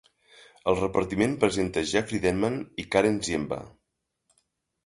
El 0.71 0.77
repartiment 0.79 1.35
presenta 1.43 1.83
Jeffry 1.91 2.21
Denman 2.25 2.57
i 2.85 2.89
Karen 2.97 3.23
Ziemba. 3.29 3.61